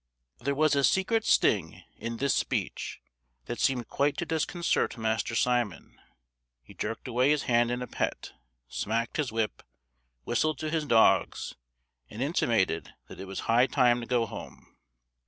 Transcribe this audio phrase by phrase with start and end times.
[0.39, 2.99] There was a secret sting in this speech
[3.45, 6.01] that seemed quite to disconcert Master Simon.
[6.63, 8.31] He jerked away his hand in a pet,
[8.67, 9.61] smacked his whip,
[10.23, 11.53] whistled to his dogs,
[12.09, 14.75] and intimated that it was high time to go home.